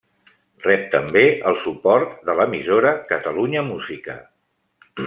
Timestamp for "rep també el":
0.63-1.59